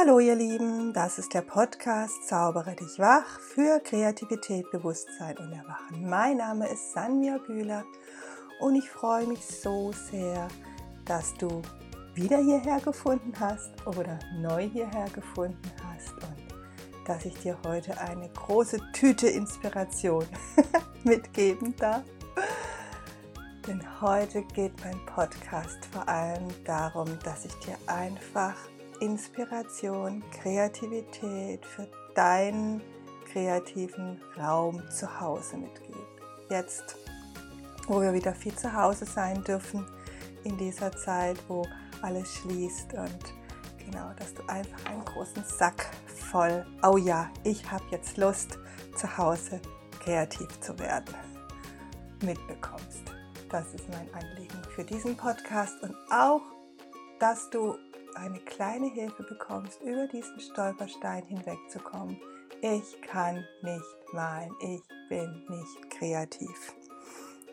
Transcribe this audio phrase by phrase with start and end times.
[0.00, 6.08] Hallo ihr Lieben, das ist der Podcast Zaubere dich wach für Kreativität, Bewusstsein und Erwachen.
[6.08, 7.84] Mein Name ist Sanja Bühler
[8.60, 10.46] und ich freue mich so sehr,
[11.04, 11.62] dass du
[12.14, 18.28] wieder hierher gefunden hast oder neu hierher gefunden hast und dass ich dir heute eine
[18.28, 20.26] große Tüte Inspiration
[21.02, 22.04] mitgeben darf.
[23.66, 28.54] Denn heute geht mein Podcast vor allem darum, dass ich dir einfach
[29.00, 32.82] Inspiration, Kreativität für deinen
[33.30, 36.06] kreativen Raum zu Hause mitgebe.
[36.50, 36.96] Jetzt,
[37.86, 39.86] wo wir wieder viel zu Hause sein dürfen,
[40.44, 41.66] in dieser Zeit, wo
[42.02, 43.34] alles schließt und
[43.84, 48.58] genau, dass du einfach einen großen Sack voll, oh ja, ich habe jetzt Lust,
[48.96, 49.60] zu Hause
[50.00, 51.14] kreativ zu werden,
[52.24, 53.02] mitbekommst.
[53.48, 56.42] Das ist mein Anliegen für diesen Podcast und auch,
[57.18, 57.76] dass du
[58.18, 62.20] eine kleine Hilfe bekommst, über diesen Stolperstein hinwegzukommen.
[62.60, 66.74] Ich kann nicht malen, ich bin nicht kreativ.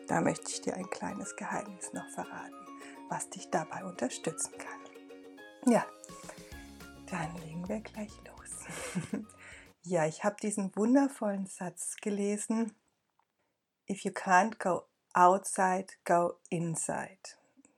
[0.08, 2.66] Da möchte ich dir ein kleines Geheimnis noch verraten,
[3.08, 5.72] was dich dabei unterstützen kann.
[5.72, 5.86] Ja,
[7.10, 9.22] dann legen wir gleich los.
[9.82, 12.74] ja, ich habe diesen wundervollen Satz gelesen.
[13.88, 17.36] If you can't go outside, go inside.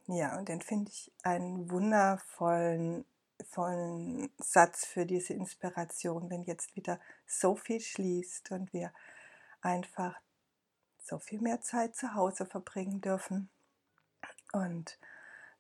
[0.09, 3.05] Ja, und den finde ich einen wundervollen
[3.51, 8.93] vollen Satz für diese Inspiration, wenn jetzt wieder so viel schließt und wir
[9.61, 10.19] einfach
[11.01, 13.49] so viel mehr Zeit zu Hause verbringen dürfen.
[14.53, 14.99] Und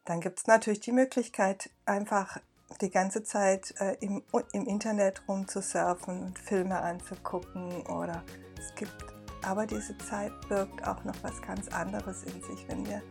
[0.05, 2.39] dann gibt es natürlich die Möglichkeit, einfach
[2.81, 8.25] die ganze Zeit äh, im, im Internet rumzusurfen und Filme anzugucken oder
[8.59, 9.05] es gibt
[9.43, 13.03] aber diese Zeit birgt auch noch was ganz anderes in sich, wenn wir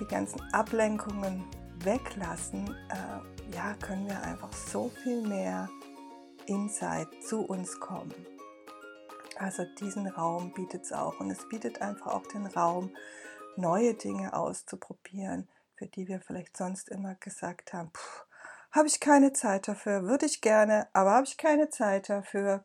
[0.00, 1.44] die ganzen Ablenkungen
[1.84, 5.68] weglassen, äh, ja, können wir einfach so viel mehr
[6.46, 8.14] Insight zu uns kommen.
[9.38, 12.90] Also diesen Raum bietet es auch und es bietet einfach auch den Raum,
[13.56, 17.90] neue Dinge auszuprobieren, für die wir vielleicht sonst immer gesagt haben,
[18.70, 22.62] habe ich keine Zeit dafür, würde ich gerne, aber habe ich keine Zeit dafür.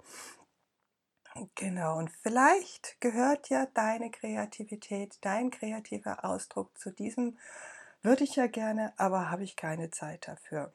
[1.55, 7.39] Genau, und vielleicht gehört ja deine Kreativität, dein kreativer Ausdruck zu diesem,
[8.03, 10.71] würde ich ja gerne, aber habe ich keine Zeit dafür.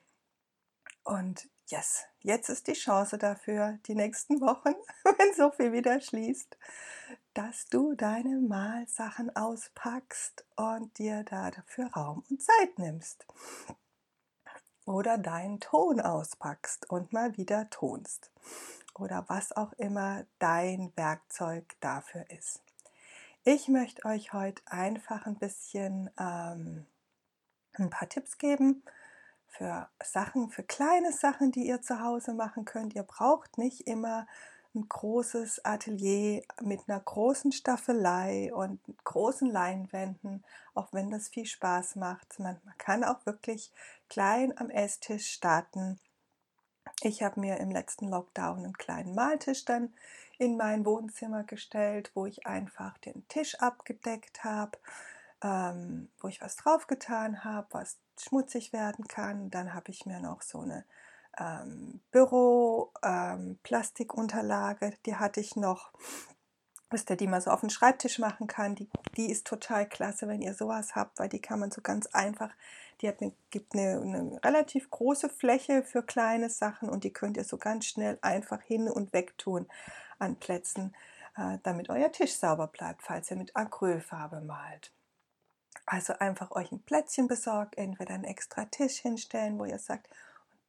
[1.04, 4.74] Und yes, jetzt ist die Chance dafür, die nächsten Wochen,
[5.04, 6.58] wenn so viel wieder schließt,
[7.34, 13.26] dass du deine Malsachen auspackst und dir da dafür Raum und Zeit nimmst.
[14.86, 18.32] Oder deinen Ton auspackst und mal wieder tonst
[18.98, 22.60] oder was auch immer dein Werkzeug dafür ist.
[23.44, 26.86] Ich möchte euch heute einfach ein bisschen ähm,
[27.74, 28.82] ein paar Tipps geben
[29.46, 32.94] für Sachen, für kleine Sachen, die ihr zu Hause machen könnt.
[32.94, 34.26] Ihr braucht nicht immer
[34.74, 40.44] ein großes Atelier mit einer großen Staffelei und großen Leinwänden,
[40.74, 42.38] auch wenn das viel Spaß macht.
[42.38, 43.72] Man, man kann auch wirklich
[44.08, 45.98] klein am Esstisch starten
[47.02, 49.92] ich habe mir im letzten Lockdown einen kleinen Maltisch dann
[50.38, 54.78] in mein Wohnzimmer gestellt, wo ich einfach den Tisch abgedeckt habe,
[55.42, 59.50] ähm, wo ich was draufgetan habe, was schmutzig werden kann.
[59.50, 60.84] Dann habe ich mir noch so eine
[61.38, 65.92] ähm, Büro-Plastikunterlage, ähm, die hatte ich noch
[66.90, 68.74] wisst ihr, die man so auf den Schreibtisch machen kann.
[68.74, 72.06] Die, die ist total klasse, wenn ihr sowas habt, weil die kann man so ganz
[72.06, 72.50] einfach,
[73.00, 77.36] die hat eine, gibt eine, eine relativ große Fläche für kleine Sachen und die könnt
[77.36, 79.66] ihr so ganz schnell einfach hin und weg tun
[80.18, 80.94] an Plätzen,
[81.36, 84.92] äh, damit euer Tisch sauber bleibt, falls ihr mit Acrylfarbe malt.
[85.86, 90.08] Also einfach euch ein Plätzchen besorgt, entweder einen extra Tisch hinstellen, wo ihr sagt,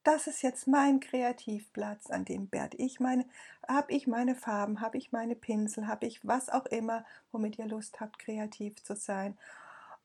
[0.04, 3.26] das ist jetzt mein Kreativplatz, an dem werde ich meine,
[3.68, 7.68] habe ich meine Farben, habe ich meine Pinsel, habe ich was auch immer, womit ihr
[7.68, 9.38] Lust habt, kreativ zu sein.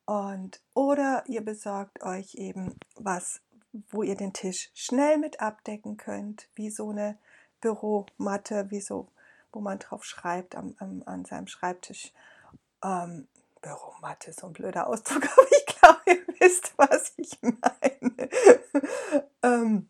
[0.07, 3.41] Und oder ihr besorgt euch eben was,
[3.91, 7.19] wo ihr den Tisch schnell mit abdecken könnt, wie so eine
[7.61, 9.09] Büromatte, wie so,
[9.53, 12.13] wo man drauf schreibt am, am, an seinem Schreibtisch.
[12.83, 13.27] Ähm,
[13.63, 18.29] Büromatte, so ein blöder Ausdruck, aber ich glaube, ihr wisst, was ich meine.
[19.43, 19.89] ähm,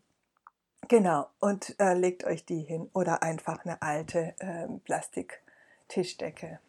[0.88, 6.61] Genau, und äh, legt euch die hin oder einfach eine alte äh, Plastiktischdecke.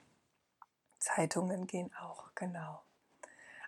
[1.00, 2.81] Zeitungen gehen auch, genau.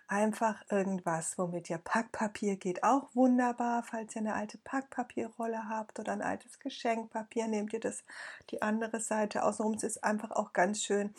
[0.06, 3.82] Einfach irgendwas, womit ihr Packpapier geht auch wunderbar.
[3.82, 8.04] Falls ihr eine alte Packpapierrolle habt oder ein altes Geschenkpapier, nehmt ihr das
[8.48, 9.74] die andere Seite außenrum.
[9.74, 11.14] Es ist einfach auch ganz schön,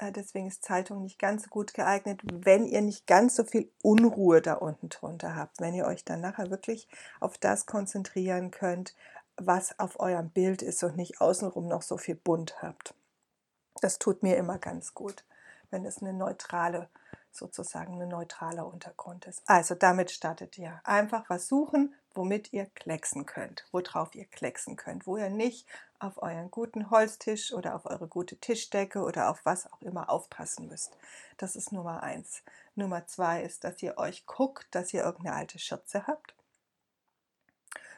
[0.00, 4.42] deswegen ist Zeitung nicht ganz so gut geeignet, wenn ihr nicht ganz so viel Unruhe
[4.42, 5.60] da unten drunter habt.
[5.60, 6.88] Wenn ihr euch dann nachher wirklich
[7.20, 8.94] auf das konzentrieren könnt,
[9.36, 12.94] was auf eurem Bild ist und nicht außenrum noch so viel bunt habt.
[13.80, 15.24] Das tut mir immer ganz gut,
[15.70, 16.88] wenn es eine neutrale,
[17.30, 19.42] sozusagen ein neutraler Untergrund ist.
[19.46, 20.80] Also damit startet ihr.
[20.84, 25.68] Einfach was suchen, womit ihr klecksen könnt, worauf ihr klecksen könnt, wo ihr nicht
[26.00, 30.68] auf euren guten Holztisch oder auf eure gute Tischdecke oder auf was auch immer aufpassen
[30.68, 30.96] müsst.
[31.36, 32.42] Das ist Nummer eins.
[32.74, 36.34] Nummer zwei ist, dass ihr euch guckt, dass ihr irgendeine alte Schürze habt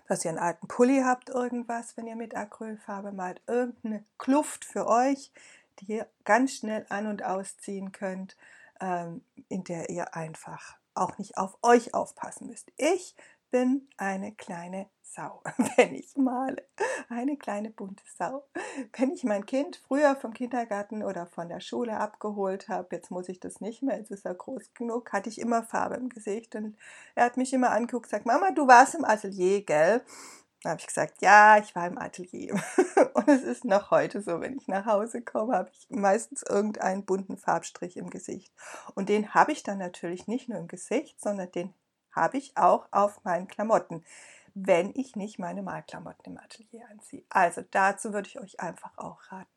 [0.08, 4.88] dass ihr einen alten Pulli habt, irgendwas, wenn ihr mit Acrylfarbe malt, irgendeine Kluft für
[4.88, 5.30] euch,
[5.78, 8.36] die ihr ganz schnell an- und ausziehen könnt,
[8.80, 12.72] ähm, in der ihr einfach auch nicht auf euch aufpassen müsst.
[12.76, 13.14] Ich
[13.50, 15.42] bin eine kleine Sau,
[15.76, 16.66] wenn ich male.
[17.08, 18.44] Eine kleine bunte Sau.
[18.96, 23.28] Wenn ich mein Kind früher vom Kindergarten oder von der Schule abgeholt habe, jetzt muss
[23.28, 26.54] ich das nicht mehr, jetzt ist er groß genug, hatte ich immer Farbe im Gesicht.
[26.54, 26.76] Und
[27.14, 30.02] er hat mich immer angeguckt, gesagt, Mama, du warst im Atelier, gell?
[30.62, 32.60] Dann habe ich gesagt, ja, ich war im Atelier.
[33.14, 37.04] Und es ist noch heute so, wenn ich nach Hause komme, habe ich meistens irgendeinen
[37.04, 38.52] bunten Farbstrich im Gesicht.
[38.94, 41.74] Und den habe ich dann natürlich nicht nur im Gesicht, sondern den
[42.18, 44.04] habe ich auch auf meinen Klamotten
[44.66, 47.22] wenn ich nicht meine Malklamotten im Atelier anziehe.
[47.28, 49.50] Also dazu würde ich euch einfach auch raten.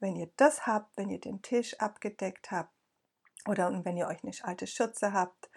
[0.00, 2.70] Wenn ihr das habt, wenn ihr den Tisch abgedeckt habt
[3.46, 5.50] oder wenn ihr euch eine alte Schürze habt,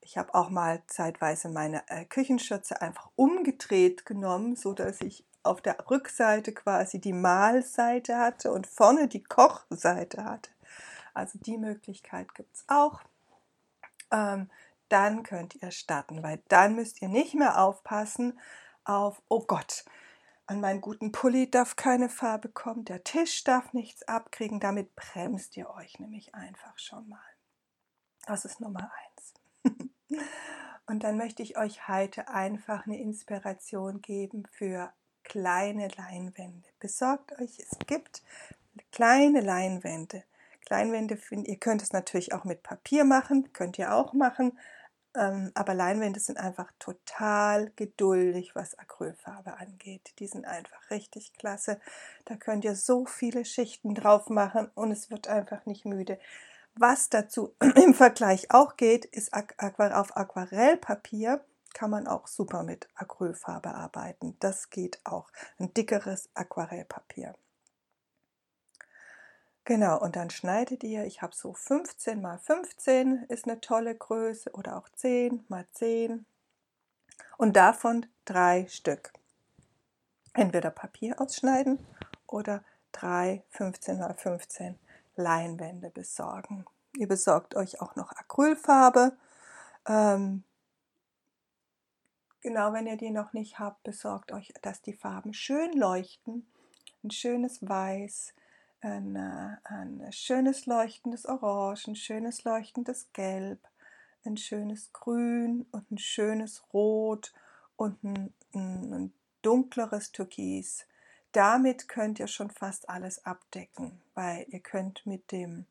[0.00, 5.60] ich habe auch mal zeitweise meine äh, Küchenschürze einfach umgedreht genommen, so dass ich auf
[5.60, 10.50] der Rückseite quasi die Mahlseite hatte und vorne die Kochseite hatte.
[11.14, 13.00] Also die Möglichkeit gibt es auch.
[14.12, 14.50] Ähm,
[14.88, 18.38] dann könnt ihr starten, weil dann müsst ihr nicht mehr aufpassen
[18.84, 19.84] auf, oh Gott,
[20.46, 25.56] an meinen guten Pulli darf keine Farbe kommen, der Tisch darf nichts abkriegen, damit bremst
[25.56, 27.18] ihr euch nämlich einfach schon mal.
[28.26, 29.34] Das ist Nummer eins.
[30.86, 34.92] Und dann möchte ich euch heute einfach eine Inspiration geben für
[35.24, 36.68] kleine Leinwände.
[36.78, 38.22] Besorgt euch, es gibt
[38.92, 40.22] kleine Leinwände.
[40.68, 44.58] Leinwände, ihr könnt es natürlich auch mit Papier machen, könnt ihr auch machen,
[45.54, 50.12] aber Leinwände sind einfach total geduldig, was Acrylfarbe angeht.
[50.18, 51.80] Die sind einfach richtig klasse.
[52.24, 56.18] Da könnt ihr so viele Schichten drauf machen und es wird einfach nicht müde.
[56.74, 61.40] Was dazu im Vergleich auch geht, ist auf Aquarellpapier
[61.76, 64.34] kann man auch super mit Acrylfarbe arbeiten.
[64.40, 65.30] Das geht auch.
[65.58, 67.34] Ein dickeres Aquarellpapier.
[69.66, 74.52] Genau, und dann schneidet ihr, ich habe so 15 mal 15 ist eine tolle Größe
[74.52, 76.24] oder auch 10 mal 10
[77.36, 79.12] und davon drei Stück.
[80.34, 81.84] Entweder Papier ausschneiden
[82.28, 84.78] oder drei 15 mal 15
[85.16, 86.64] Leinwände besorgen.
[86.96, 89.16] Ihr besorgt euch auch noch Acrylfarbe.
[89.88, 90.44] Ähm,
[92.40, 96.46] genau, wenn ihr die noch nicht habt, besorgt euch, dass die Farben schön leuchten.
[97.02, 98.32] Ein schönes Weiß,
[98.86, 99.16] ein,
[99.64, 103.60] ein schönes leuchtendes Orange, ein schönes leuchtendes Gelb,
[104.24, 107.32] ein schönes Grün und ein schönes Rot
[107.76, 109.12] und ein, ein, ein
[109.42, 110.86] dunkleres Türkis.
[111.32, 115.66] Damit könnt ihr schon fast alles abdecken, weil ihr könnt mit dem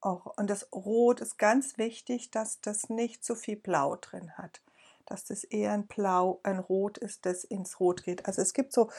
[0.00, 4.60] und das Rot ist ganz wichtig, dass das nicht zu viel Blau drin hat
[5.06, 8.26] dass das eher ein Blau, ein Rot ist, das ins Rot geht.
[8.26, 8.90] Also es gibt so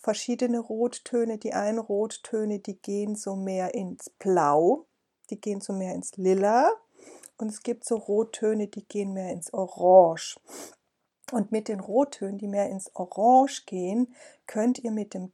[0.00, 1.38] verschiedene Rottöne.
[1.38, 4.86] Die einen Rottöne, die gehen so mehr ins Blau,
[5.30, 6.70] die gehen so mehr ins Lila.
[7.36, 10.38] Und es gibt so Rottöne, die gehen mehr ins Orange.
[11.32, 14.14] Und mit den Rottönen, die mehr ins Orange gehen,
[14.46, 15.32] könnt ihr mit dem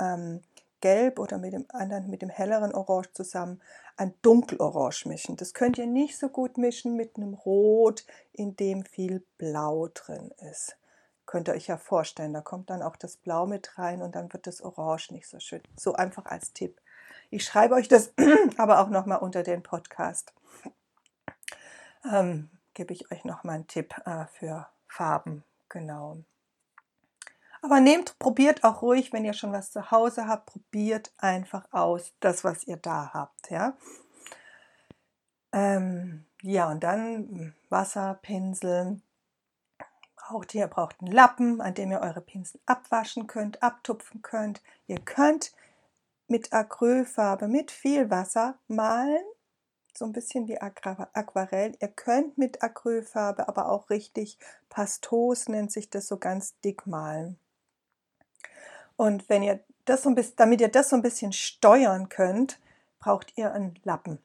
[0.00, 0.42] ähm,
[0.80, 3.60] Gelb oder mit dem anderen, mit dem helleren Orange zusammen
[3.98, 5.36] ein Dunkelorange mischen.
[5.36, 10.30] Das könnt ihr nicht so gut mischen mit einem Rot, in dem viel Blau drin
[10.50, 10.76] ist.
[11.26, 14.32] Könnt ihr euch ja vorstellen, da kommt dann auch das Blau mit rein und dann
[14.32, 15.62] wird das Orange nicht so schön.
[15.76, 16.80] So einfach als Tipp.
[17.30, 18.12] Ich schreibe euch das
[18.56, 20.32] aber auch nochmal unter den Podcast.
[22.10, 25.44] Ähm, gebe ich euch nochmal einen Tipp äh, für Farben.
[25.68, 26.18] Genau.
[27.62, 32.12] Aber nehmt, probiert auch ruhig, wenn ihr schon was zu Hause habt, probiert einfach aus,
[32.20, 33.50] das, was ihr da habt.
[33.50, 33.76] Ja,
[35.52, 39.00] ähm, ja und dann Wasser, Pinsel.
[40.16, 44.62] Braucht ihr, braucht einen Lappen, an dem ihr eure Pinsel abwaschen könnt, abtupfen könnt.
[44.86, 45.52] Ihr könnt
[46.26, 49.24] mit Acrylfarbe, mit viel Wasser malen,
[49.94, 51.76] so ein bisschen wie Aquarell.
[51.80, 54.38] Ihr könnt mit Acrylfarbe aber auch richtig
[54.68, 57.38] Pastos, nennt sich das, so ganz dick malen.
[58.98, 62.58] Und wenn ihr das so ein bisschen, damit ihr das so ein bisschen steuern könnt,
[62.98, 64.18] braucht ihr einen Lappen,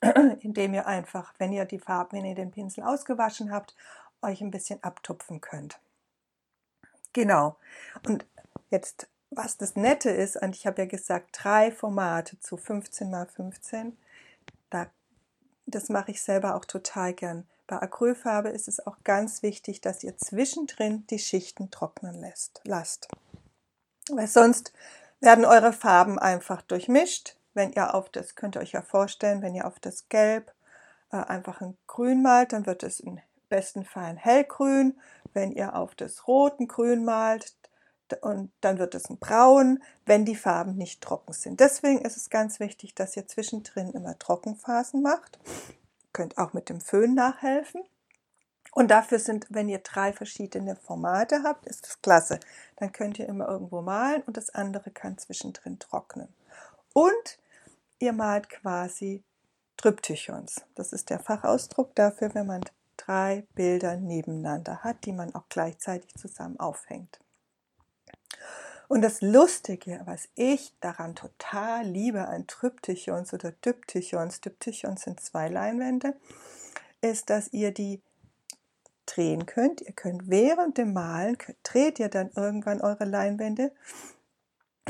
[0.40, 3.76] indem ihr einfach, wenn ihr die Farben, wenn ihr den Pinsel ausgewaschen habt,
[4.22, 5.78] euch ein bisschen abtupfen könnt.
[7.12, 7.56] Genau.
[8.04, 8.26] Und
[8.70, 13.26] jetzt, was das Nette ist, und ich habe ja gesagt, drei Formate zu 15 mal
[13.28, 13.96] 15,
[14.68, 14.88] da,
[15.66, 17.46] das mache ich selber auch total gern.
[17.68, 23.06] Bei Acrylfarbe ist es auch ganz wichtig, dass ihr zwischendrin die Schichten trocknen lässt, lasst.
[24.10, 24.72] Weil sonst
[25.20, 27.36] werden eure Farben einfach durchmischt.
[27.54, 30.52] Wenn ihr auf das, könnt ihr euch ja vorstellen, wenn ihr auf das Gelb
[31.12, 34.98] äh, einfach ein Grün malt, dann wird es im besten Fall ein Hellgrün.
[35.32, 37.54] Wenn ihr auf das Rot ein Grün malt,
[38.20, 41.60] und dann wird es ein Braun, wenn die Farben nicht trocken sind.
[41.60, 45.38] Deswegen ist es ganz wichtig, dass ihr zwischendrin immer Trockenphasen macht.
[45.44, 47.82] Ihr könnt auch mit dem Föhn nachhelfen.
[48.74, 52.40] Und dafür sind, wenn ihr drei verschiedene Formate habt, ist das klasse.
[52.76, 56.28] Dann könnt ihr immer irgendwo malen und das andere kann zwischendrin trocknen.
[56.92, 57.38] Und
[58.00, 59.22] ihr malt quasi
[59.76, 60.62] Tryptychons.
[60.74, 62.62] Das ist der Fachausdruck dafür, wenn man
[62.96, 67.20] drei Bilder nebeneinander hat, die man auch gleichzeitig zusammen aufhängt.
[68.88, 75.48] Und das Lustige, was ich daran total liebe an Tryptychons oder Diptychons, Diptychons sind zwei
[75.48, 76.14] Leinwände,
[77.00, 78.02] ist, dass ihr die
[79.06, 79.80] drehen könnt.
[79.80, 83.72] Ihr könnt während dem Malen, dreht ihr dann irgendwann eure Leinwände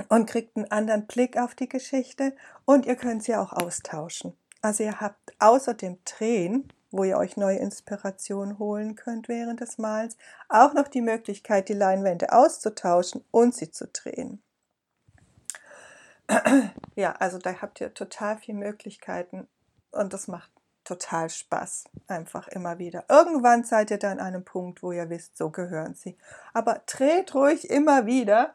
[0.08, 4.36] und kriegt einen anderen Blick auf die Geschichte und ihr könnt sie auch austauschen.
[4.62, 9.78] Also ihr habt außer dem Drehen, wo ihr euch neue Inspiration holen könnt während des
[9.78, 10.16] Malens,
[10.48, 14.42] auch noch die Möglichkeit, die Leinwände auszutauschen und sie zu drehen.
[16.96, 19.48] Ja, also da habt ihr total viele Möglichkeiten
[19.90, 20.53] und das macht
[20.84, 21.84] total Spaß.
[22.06, 23.04] Einfach immer wieder.
[23.08, 26.16] Irgendwann seid ihr dann an einem Punkt, wo ihr wisst, so gehören sie.
[26.52, 28.54] Aber dreht ruhig immer wieder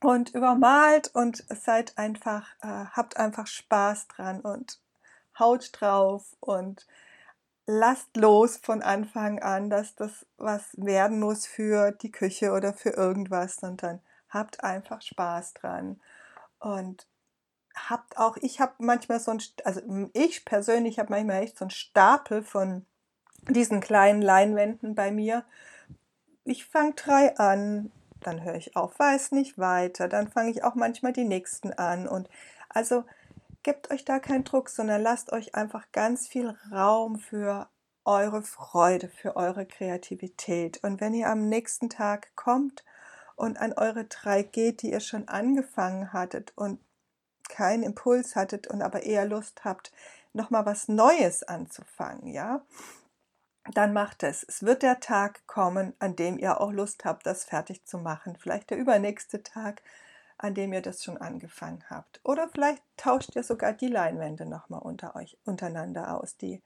[0.00, 4.78] und übermalt und seid einfach, äh, habt einfach Spaß dran und
[5.38, 6.86] haut drauf und
[7.66, 12.90] lasst los von Anfang an, dass das was werden muss für die Küche oder für
[12.90, 16.00] irgendwas, sondern habt einfach Spaß dran
[16.58, 17.06] und
[17.74, 19.80] habt auch, ich habe manchmal so ein, also
[20.12, 22.86] ich persönlich habe manchmal echt so einen Stapel von
[23.48, 25.44] diesen kleinen Leinwänden bei mir.
[26.44, 27.90] Ich fange drei an,
[28.20, 32.08] dann höre ich auf, weiß nicht weiter, dann fange ich auch manchmal die nächsten an
[32.08, 32.28] und
[32.68, 33.04] also
[33.62, 37.68] gebt euch da keinen Druck, sondern lasst euch einfach ganz viel Raum für
[38.04, 40.82] eure Freude, für eure Kreativität.
[40.84, 42.84] Und wenn ihr am nächsten Tag kommt
[43.36, 46.78] und an eure drei geht, die ihr schon angefangen hattet und
[47.54, 49.92] keinen Impuls hattet und aber eher Lust habt,
[50.32, 52.62] nochmal was Neues anzufangen, ja,
[53.72, 54.42] dann macht es.
[54.42, 58.36] Es wird der Tag kommen, an dem ihr auch Lust habt, das fertig zu machen.
[58.36, 59.82] Vielleicht der übernächste Tag,
[60.36, 62.20] an dem ihr das schon angefangen habt.
[62.24, 66.60] Oder vielleicht tauscht ihr sogar die Leinwände nochmal unter euch untereinander aus, die,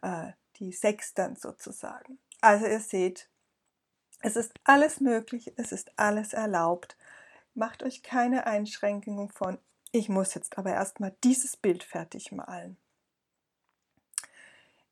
[0.00, 2.18] äh, die Sextern sozusagen.
[2.40, 3.28] Also ihr seht,
[4.20, 6.96] es ist alles möglich, es ist alles erlaubt.
[7.54, 9.58] Macht euch keine Einschränkungen von,
[9.98, 12.76] ich muss jetzt aber erstmal dieses Bild fertig malen.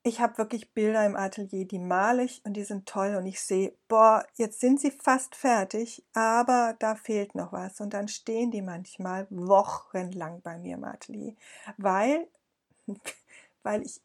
[0.03, 3.41] Ich habe wirklich Bilder im Atelier, die male ich und die sind toll und ich
[3.41, 8.53] sehe, boah, jetzt sind sie fast fertig, aber da fehlt noch was und dann stehen
[8.53, 11.35] die manchmal wochenlang bei mir im Atelier,
[11.77, 12.29] weil,
[13.65, 14.01] weil ich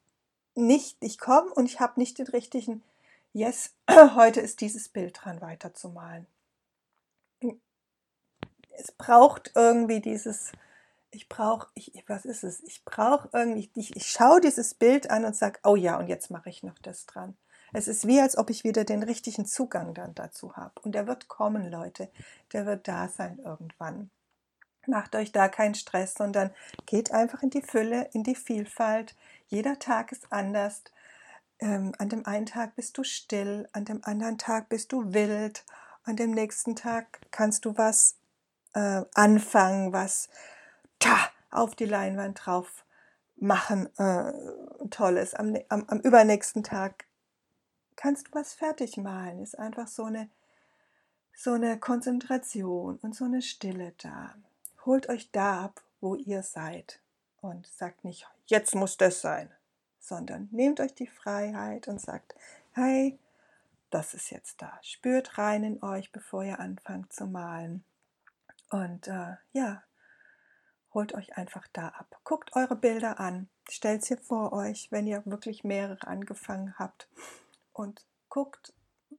[0.56, 2.82] nicht, ich komme und ich habe nicht den richtigen,
[3.34, 3.76] yes,
[4.16, 6.26] heute ist dieses Bild dran weiterzumalen.
[8.72, 10.52] Es braucht irgendwie dieses,
[11.12, 12.64] ich brauche, ich, was ist es?
[12.64, 16.32] Ich brauche irgendwie, ich, ich schaue dieses Bild an und sage, oh ja, und jetzt
[16.32, 17.36] mache ich noch das dran.
[17.74, 20.74] Es ist wie, als ob ich wieder den richtigen Zugang dann dazu habe.
[20.82, 22.10] Und der wird kommen, Leute.
[22.52, 24.10] Der wird da sein irgendwann.
[24.88, 26.52] Macht euch da keinen Stress, sondern
[26.86, 29.16] geht einfach in die Fülle, in die Vielfalt.
[29.48, 30.84] Jeder Tag ist anders.
[31.60, 35.64] Ähm, an dem einen Tag bist du still, an dem anderen Tag bist du wild,
[36.04, 38.18] an dem nächsten Tag kannst du was
[38.74, 40.30] äh, anfangen, was
[41.02, 42.86] ta, auf die Leinwand drauf
[43.36, 44.34] machen, äh,
[44.90, 45.34] tolles.
[45.34, 47.06] Am, am, am übernächsten Tag
[47.96, 49.42] kannst du was fertig malen.
[49.42, 50.30] Ist einfach so eine,
[51.34, 54.36] so eine Konzentration und so eine Stille da.
[54.86, 57.00] Holt euch da ab, wo ihr seid
[57.42, 59.52] und sagt nicht, jetzt muss das sein,
[60.00, 62.36] sondern nehmt euch die Freiheit und sagt,
[62.74, 63.20] hey,
[63.90, 64.80] das ist jetzt da.
[64.82, 67.84] Spürt rein in euch, bevor ihr anfangt zu malen.
[68.70, 69.84] Und äh, ja,
[70.94, 72.20] holt euch einfach da ab.
[72.24, 77.08] Guckt eure Bilder an, stellt sie vor euch, wenn ihr wirklich mehrere angefangen habt
[77.74, 78.74] und guckt,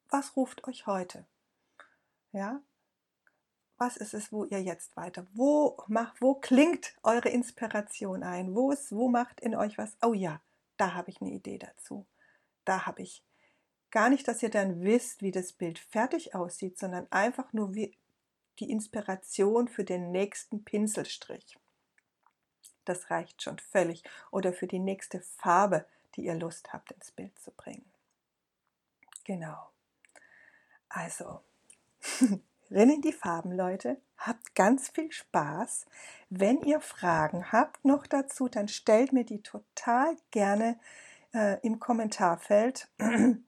[0.08, 1.24] was ruft euch heute?
[2.32, 2.60] Ja?
[3.82, 8.70] was ist es, wo ihr jetzt weiter, wo, macht, wo klingt eure Inspiration ein, wo,
[8.70, 10.40] ist, wo macht in euch was, oh ja,
[10.76, 12.06] da habe ich eine Idee dazu,
[12.64, 13.24] da habe ich
[13.90, 17.98] gar nicht, dass ihr dann wisst, wie das Bild fertig aussieht, sondern einfach nur wie
[18.58, 21.58] die Inspiration für den nächsten Pinselstrich.
[22.84, 24.02] Das reicht schon völlig.
[24.30, 27.90] Oder für die nächste Farbe, die ihr Lust habt, ins Bild zu bringen.
[29.24, 29.70] Genau.
[30.88, 31.40] Also,
[32.70, 34.00] rinnen die Farben, Leute.
[34.18, 35.86] Habt ganz viel Spaß.
[36.28, 40.78] Wenn ihr Fragen habt noch dazu, dann stellt mir die total gerne
[41.32, 42.88] äh, im Kommentarfeld.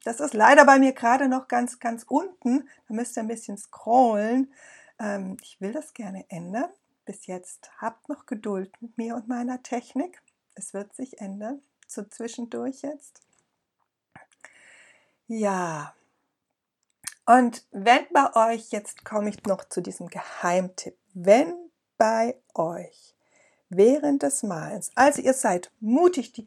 [0.05, 2.69] Das ist leider bei mir gerade noch ganz, ganz unten.
[2.89, 4.53] Da müsst ihr ein bisschen scrollen.
[4.99, 6.71] Ähm, ich will das gerne ändern.
[7.05, 10.23] Bis jetzt habt noch Geduld mit mir und meiner Technik.
[10.55, 11.63] Es wird sich ändern.
[11.87, 13.21] So zwischendurch jetzt.
[15.27, 15.95] Ja.
[17.27, 21.55] Und wenn bei euch, jetzt komme ich noch zu diesem Geheimtipp, wenn
[21.97, 23.15] bei euch
[23.71, 26.47] während des Malens, also ihr seid mutig die,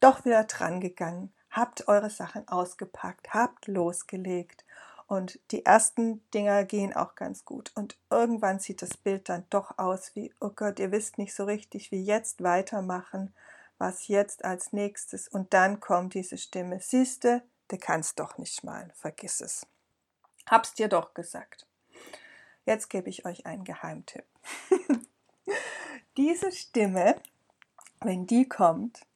[0.00, 4.65] doch wieder dran gegangen, habt eure Sachen ausgepackt, habt losgelegt
[5.06, 7.70] und die ersten Dinger gehen auch ganz gut.
[7.74, 11.44] Und irgendwann sieht das Bild dann doch aus wie, oh Gott, ihr wisst nicht so
[11.44, 13.32] richtig, wie jetzt weitermachen,
[13.78, 15.28] was jetzt als nächstes.
[15.28, 19.66] Und dann kommt diese Stimme, siehste, du kannst doch nicht malen, vergiss es.
[20.48, 21.66] Hab's dir doch gesagt.
[22.64, 24.24] Jetzt gebe ich euch einen Geheimtipp.
[26.16, 27.20] diese Stimme,
[28.00, 29.06] wenn die kommt,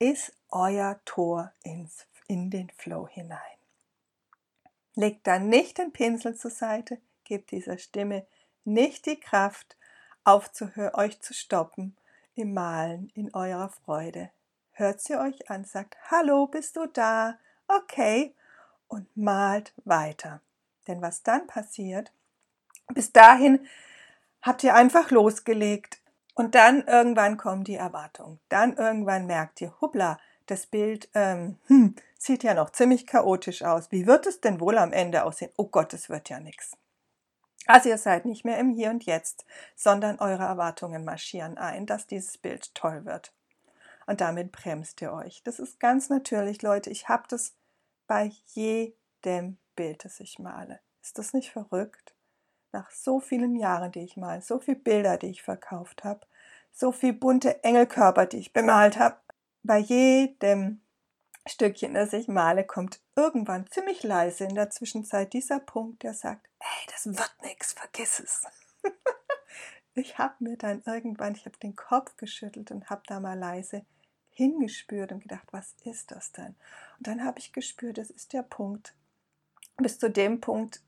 [0.00, 3.57] ist euer Tor ins, in den Flow hinein.
[4.98, 8.26] Legt dann nicht den Pinsel zur Seite, gebt dieser Stimme
[8.64, 9.76] nicht die Kraft,
[10.24, 11.96] aufzuhören, euch zu stoppen
[12.34, 14.30] im Malen, in eurer Freude.
[14.72, 17.38] Hört sie euch an, sagt, hallo, bist du da?
[17.68, 18.34] Okay,
[18.88, 20.40] und malt weiter.
[20.88, 22.10] Denn was dann passiert,
[22.92, 23.68] bis dahin
[24.42, 26.00] habt ihr einfach losgelegt
[26.34, 28.40] und dann irgendwann kommen die Erwartungen.
[28.48, 33.90] Dann irgendwann merkt ihr, hoppla, das Bild ähm, hm, sieht ja noch ziemlich chaotisch aus.
[33.90, 35.52] Wie wird es denn wohl am Ende aussehen?
[35.56, 36.76] Oh Gott, es wird ja nichts.
[37.66, 39.46] Also ihr seid nicht mehr im Hier und Jetzt,
[39.76, 43.32] sondern eure Erwartungen marschieren ein, dass dieses Bild toll wird.
[44.06, 45.42] Und damit bremst ihr euch.
[45.44, 46.90] Das ist ganz natürlich, Leute.
[46.90, 47.54] Ich habe das
[48.06, 50.80] bei jedem Bild, das ich male.
[51.02, 52.14] Ist das nicht verrückt?
[52.72, 56.26] Nach so vielen Jahren, die ich male, so viele Bilder, die ich verkauft habe,
[56.72, 59.16] so viele bunte Engelkörper, die ich bemalt habe,
[59.62, 60.80] bei jedem
[61.48, 66.48] Stückchen, das ich male, kommt irgendwann ziemlich leise in der Zwischenzeit dieser Punkt, der sagt,
[66.58, 68.42] hey, das wird nichts, vergiss es.
[69.94, 73.84] ich habe mir dann irgendwann, ich habe den Kopf geschüttelt und habe da mal leise
[74.30, 76.54] hingespürt und gedacht, was ist das denn?
[76.98, 78.94] Und dann habe ich gespürt, das ist der Punkt.
[79.78, 80.80] Bis zu dem Punkt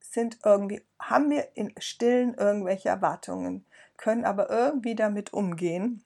[0.00, 3.64] sind irgendwie, haben wir in Stillen irgendwelche Erwartungen,
[3.96, 6.04] können aber irgendwie damit umgehen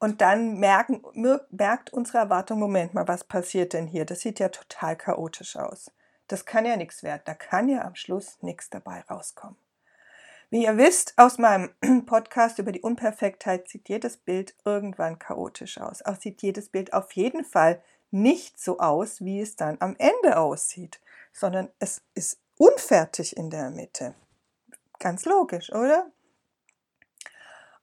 [0.00, 1.02] und dann merken,
[1.50, 4.06] merkt unsere Erwartung, Moment mal, was passiert denn hier?
[4.06, 5.92] Das sieht ja total chaotisch aus.
[6.26, 7.22] Das kann ja nichts werden.
[7.26, 9.56] Da kann ja am Schluss nichts dabei rauskommen.
[10.48, 11.70] Wie ihr wisst aus meinem
[12.06, 16.02] Podcast über die Unperfektheit sieht jedes Bild irgendwann chaotisch aus.
[16.02, 20.38] Auch sieht jedes Bild auf jeden Fall nicht so aus, wie es dann am Ende
[20.38, 21.00] aussieht,
[21.32, 24.14] sondern es ist unfertig in der Mitte.
[24.98, 26.10] Ganz logisch, oder?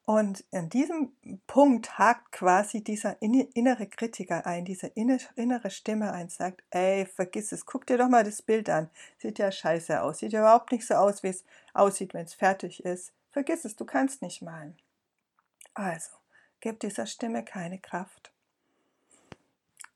[0.10, 1.12] Und an diesem
[1.48, 7.66] Punkt hakt quasi dieser innere Kritiker ein, diese innere Stimme ein, sagt, ey, vergiss es,
[7.66, 8.90] guck dir doch mal das Bild an.
[9.18, 11.44] Sieht ja scheiße aus, sieht ja überhaupt nicht so aus, wie es
[11.74, 13.12] aussieht, wenn es fertig ist.
[13.32, 14.78] Vergiss es, du kannst nicht malen.
[15.74, 16.12] Also,
[16.62, 18.32] gib dieser Stimme keine Kraft.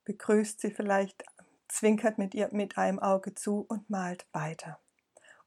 [0.04, 1.24] Begrüßt sie vielleicht,
[1.69, 4.78] zwinkert mit ihr mit einem Auge zu und malt weiter.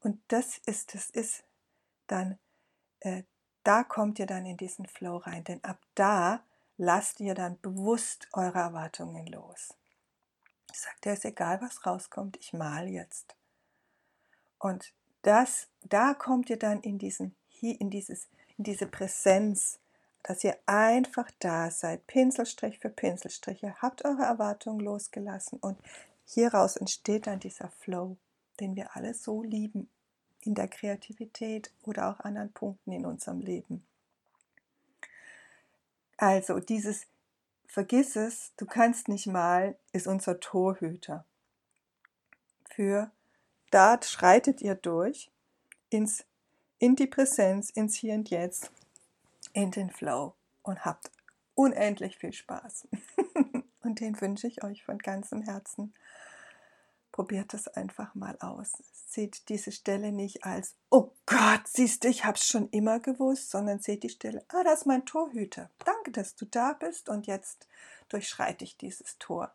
[0.01, 1.45] Und das ist, das ist
[2.07, 2.39] dann
[3.01, 3.25] äh,
[3.65, 6.45] da kommt ihr dann in diesen Flow rein, denn ab da
[6.77, 9.75] lasst ihr dann bewusst eure Erwartungen los.
[10.73, 13.35] Sagt er, ist egal, was rauskommt, ich mal jetzt.
[14.59, 19.79] Und das, da kommt ihr dann in diesen, in dieses, in diese Präsenz,
[20.23, 23.63] dass ihr einfach da seid, Pinselstrich für Pinselstrich.
[23.63, 25.79] Ihr habt eure Erwartungen losgelassen und
[26.27, 28.17] hieraus entsteht dann dieser Flow,
[28.61, 29.89] den wir alle so lieben
[30.47, 33.85] in der Kreativität oder auch anderen Punkten in unserem Leben.
[36.17, 37.07] Also dieses
[37.67, 41.25] Vergiss es, du kannst nicht malen, ist unser Torhüter.
[42.71, 43.11] Für
[43.71, 45.31] da schreitet ihr durch
[45.91, 46.25] ins,
[46.79, 48.71] in die Präsenz, ins Hier und Jetzt,
[49.53, 51.11] in den Flow und habt
[51.57, 52.87] unendlich viel Spaß.
[53.83, 55.93] und den wünsche ich euch von ganzem Herzen.
[57.15, 58.73] Probiert das einfach mal aus.
[59.07, 63.79] Seht diese Stelle nicht als, oh Gott, siehst du, ich hab's schon immer gewusst, sondern
[63.79, 65.71] seht die Stelle, ah, das ist mein Torhüter.
[65.85, 67.69] Danke, dass du da bist und jetzt
[68.09, 69.55] durchschreite ich dieses Tor.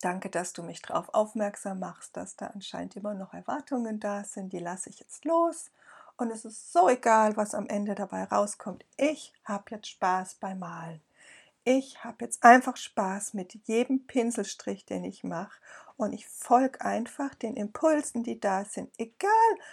[0.00, 4.52] Danke, dass du mich darauf aufmerksam machst, dass da anscheinend immer noch Erwartungen da sind.
[4.52, 5.72] Die lasse ich jetzt los.
[6.18, 8.84] Und es ist so egal, was am Ende dabei rauskommt.
[8.96, 11.00] Ich habe jetzt Spaß beim Malen.
[11.70, 15.60] Ich habe jetzt einfach Spaß mit jedem Pinselstrich, den ich mache.
[15.98, 19.28] Und ich folge einfach den Impulsen, die da sind, egal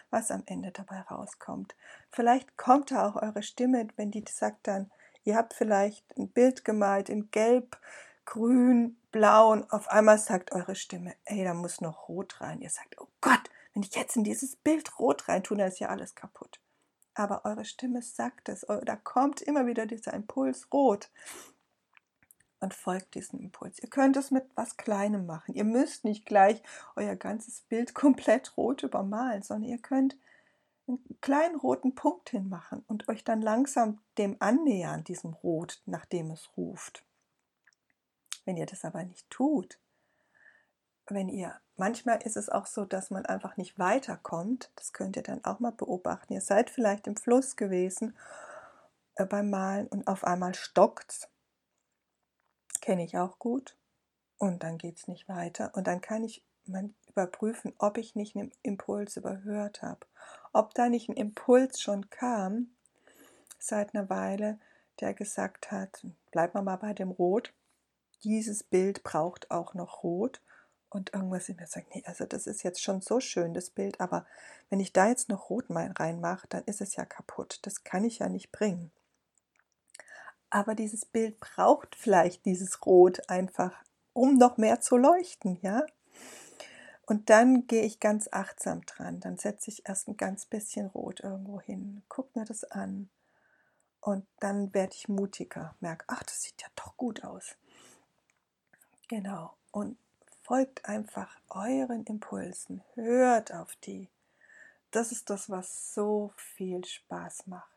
[0.10, 1.74] was am Ende dabei rauskommt.
[2.12, 4.92] Vielleicht kommt da auch eure Stimme, wenn die sagt dann,
[5.24, 7.80] ihr habt vielleicht ein Bild gemalt in Gelb,
[8.26, 12.60] Grün, Blau und auf einmal sagt eure Stimme, ey, da muss noch Rot rein.
[12.60, 15.80] Ihr sagt, oh Gott, wenn ich jetzt in dieses Bild Rot rein tue, dann ist
[15.80, 16.60] ja alles kaputt.
[17.14, 21.10] Aber eure Stimme sagt es, da kommt immer wieder dieser Impuls Rot
[22.60, 23.80] und folgt diesem Impuls.
[23.80, 25.56] Ihr könnt es mit was Kleinem machen.
[25.56, 26.62] Ihr müsst nicht gleich
[26.96, 30.18] euer ganzes Bild komplett rot übermalen, sondern ihr könnt
[30.88, 36.50] einen kleinen roten Punkt hinmachen und euch dann langsam dem annähern, diesem Rot, nachdem es
[36.56, 37.04] ruft.
[38.46, 39.80] Wenn ihr das aber nicht tut,
[41.08, 45.24] wenn ihr, manchmal ist es auch so, dass man einfach nicht weiterkommt, das könnt ihr
[45.24, 46.34] dann auch mal beobachten.
[46.34, 48.16] Ihr seid vielleicht im Fluss gewesen
[49.16, 51.28] äh, beim Malen und auf einmal stockt es.
[52.86, 53.76] Kenne ich auch gut.
[54.38, 55.72] Und dann geht es nicht weiter.
[55.74, 56.44] Und dann kann ich
[57.08, 60.06] überprüfen, ob ich nicht einen Impuls überhört habe.
[60.54, 62.70] Ob da nicht ein Impuls schon kam,
[63.60, 64.60] seit einer Weile,
[65.00, 67.54] der gesagt hat, bleib mal bei dem Rot
[68.26, 70.42] dieses Bild braucht auch noch Rot.
[70.90, 74.00] Und irgendwas in mir sagt, nee, also das ist jetzt schon so schön, das Bild,
[74.00, 74.26] aber
[74.70, 77.60] wenn ich da jetzt noch Rot reinmache, dann ist es ja kaputt.
[77.64, 78.92] Das kann ich ja nicht bringen.
[80.56, 83.74] Aber dieses Bild braucht vielleicht dieses Rot einfach,
[84.14, 85.86] um noch mehr zu leuchten, ja?
[87.06, 89.20] Und dann gehe ich ganz achtsam dran.
[89.20, 93.10] Dann setze ich erst ein ganz bisschen Rot irgendwo hin, gucke mir das an.
[94.00, 97.58] Und dann werde ich mutiger, merke, ach, das sieht ja doch gut aus.
[99.10, 99.58] Genau.
[99.74, 99.98] Und
[100.42, 102.82] folgt einfach euren Impulsen.
[102.94, 104.08] Hört auf die.
[104.92, 107.75] Das ist das, was so viel Spaß macht,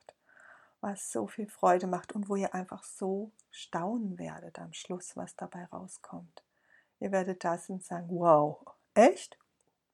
[0.80, 5.34] was so viel Freude macht und wo ihr einfach so staunen werdet am Schluss, was
[5.36, 6.42] dabei rauskommt.
[7.00, 8.64] Ihr werdet da und sagen, wow,
[8.94, 9.38] echt?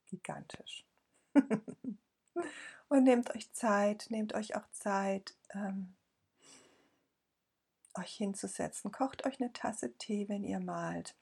[0.06, 0.84] Gigantisch.
[2.88, 5.94] und nehmt euch Zeit, nehmt euch auch Zeit, ähm,
[7.94, 8.92] euch hinzusetzen.
[8.92, 11.14] Kocht euch eine Tasse Tee, wenn ihr malt.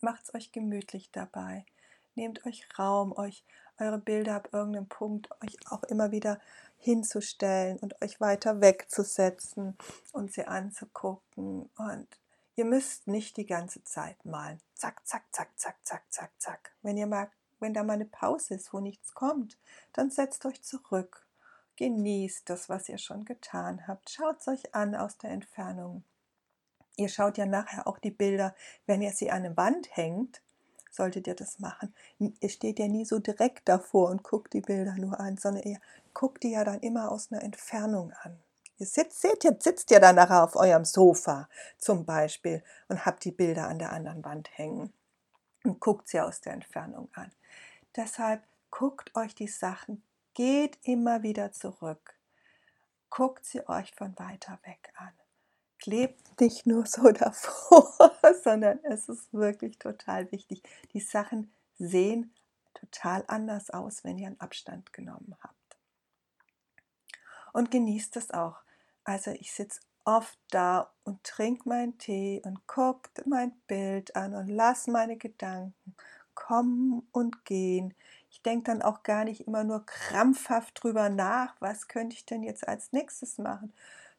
[0.00, 1.64] Macht es euch gemütlich dabei.
[2.14, 3.44] Nehmt euch Raum, euch
[3.78, 6.40] eure Bilder ab irgendeinem Punkt euch auch immer wieder
[6.78, 9.76] hinzustellen und euch weiter wegzusetzen
[10.12, 11.70] und sie anzugucken.
[11.76, 12.08] Und
[12.56, 14.60] ihr müsst nicht die ganze Zeit malen.
[14.74, 16.74] Zack, zack, zack, zack, zack, zack, zack.
[16.82, 19.58] Wenn ihr mag, wenn da mal eine Pause ist, wo nichts kommt,
[19.92, 21.26] dann setzt euch zurück.
[21.76, 24.10] Genießt das, was ihr schon getan habt.
[24.10, 26.04] Schaut es euch an aus der Entfernung.
[26.96, 28.54] Ihr schaut ja nachher auch die Bilder,
[28.86, 30.42] wenn ihr sie an eine Wand hängt,
[30.94, 31.94] solltet ihr das machen.
[32.18, 35.80] Ihr steht ja nie so direkt davor und guckt die Bilder nur an, sondern ihr
[36.12, 38.38] guckt die ja dann immer aus einer Entfernung an.
[38.78, 43.24] Ihr sitzt, seht, ihr sitzt ja dann nachher auf eurem Sofa zum Beispiel und habt
[43.24, 44.92] die Bilder an der anderen Wand hängen
[45.64, 47.30] und guckt sie aus der Entfernung an.
[47.96, 50.02] Deshalb guckt euch die Sachen,
[50.34, 52.14] geht immer wieder zurück,
[53.10, 55.12] guckt sie euch von weiter weg an
[55.78, 60.62] klebt nicht nur so davor, sondern es ist wirklich total wichtig.
[60.92, 62.32] Die Sachen sehen
[62.74, 65.54] total anders aus, wenn ihr einen Abstand genommen habt.
[67.52, 68.56] Und genießt es auch.
[69.04, 74.48] Also ich sitze oft da und trinke meinen Tee und gucke mein Bild an und
[74.48, 75.94] lasse meine Gedanken
[76.34, 77.94] kommen und gehen.
[78.30, 82.42] Ich denke dann auch gar nicht immer nur krampfhaft drüber nach, was könnte ich denn
[82.42, 83.72] jetzt als nächstes machen,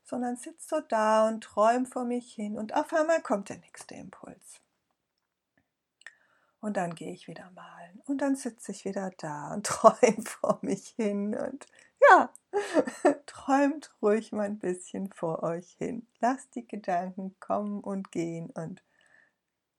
[0.05, 3.95] sondern sitzt so da und träumt vor mich hin und auf einmal kommt der nächste
[3.95, 4.61] Impuls.
[6.61, 10.59] Und dann gehe ich wieder malen und dann sitze ich wieder da und träume vor
[10.61, 11.65] mich hin und
[12.09, 12.33] ja,
[13.25, 16.07] träumt ruhig mal ein bisschen vor euch hin.
[16.19, 18.83] Lasst die Gedanken kommen und gehen und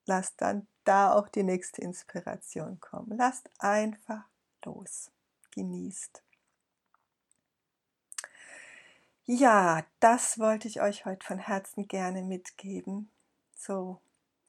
[0.06, 3.16] lasst dann da auch die nächste Inspiration kommen.
[3.16, 4.24] Lasst einfach
[4.64, 5.10] los.
[5.52, 6.25] Genießt.
[9.28, 13.10] Ja, das wollte ich euch heute von Herzen gerne mitgeben.
[13.56, 14.00] So,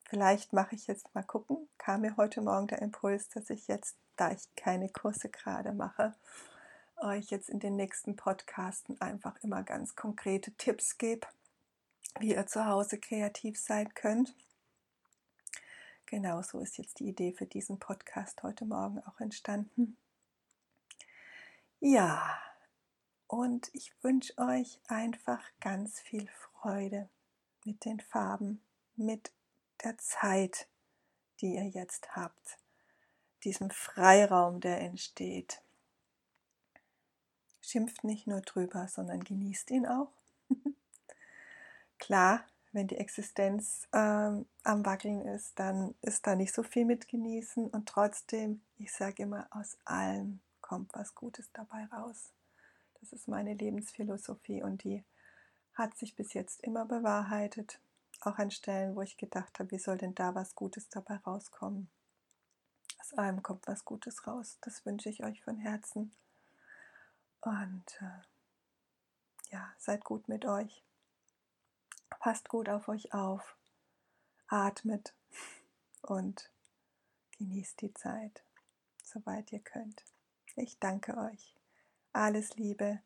[0.08, 1.68] vielleicht mache ich jetzt mal gucken.
[1.80, 6.14] Kam mir heute Morgen der Impuls, dass ich jetzt, da ich keine Kurse gerade mache,
[6.98, 11.26] euch jetzt in den nächsten Podcasten einfach immer ganz konkrete Tipps gebe,
[12.20, 14.36] wie ihr zu Hause kreativ sein könnt.
[16.06, 19.98] genau so ist jetzt die Idee für diesen Podcast heute Morgen auch entstanden.
[21.80, 22.40] Ja,
[23.28, 27.10] und ich wünsche euch einfach ganz viel Freude
[27.66, 28.62] mit den Farben,
[28.96, 29.32] mit
[29.84, 30.68] der Zeit,
[31.40, 32.58] die ihr jetzt habt,
[33.44, 35.62] diesem Freiraum, der entsteht.
[37.62, 40.12] Schimpft nicht nur drüber, sondern genießt ihn auch.
[42.00, 47.08] Klar, wenn die Existenz ähm, am Wackeln ist, dann ist da nicht so viel mit
[47.08, 52.32] genießen und trotzdem, ich sage immer, aus allem kommt was Gutes dabei raus.
[53.10, 55.02] Das ist meine Lebensphilosophie und die
[55.76, 57.80] hat sich bis jetzt immer bewahrheitet.
[58.20, 61.90] Auch an Stellen, wo ich gedacht habe, wie soll denn da was Gutes dabei rauskommen?
[63.00, 64.58] Aus allem kommt was Gutes raus.
[64.60, 66.12] Das wünsche ich euch von Herzen.
[67.40, 70.84] Und äh, ja, seid gut mit euch.
[72.20, 73.56] Passt gut auf euch auf,
[74.48, 75.14] atmet
[76.02, 76.52] und
[77.38, 78.44] genießt die Zeit,
[79.02, 80.04] soweit ihr könnt.
[80.58, 81.57] Ich danke euch.
[82.14, 83.02] Alles Liebe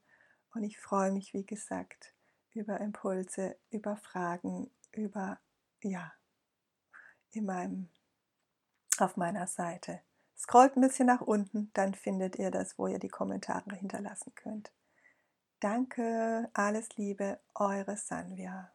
[0.54, 2.14] und ich freue mich, wie gesagt,
[2.54, 5.40] über Impulse, über Fragen, über,
[5.82, 6.14] ja,
[7.32, 7.90] in meinem,
[8.98, 10.02] auf meiner Seite.
[10.38, 14.72] Scrollt ein bisschen nach unten, dann findet ihr das, wo ihr die Kommentare hinterlassen könnt.
[15.60, 18.72] Danke, alles Liebe, eure Sanvia.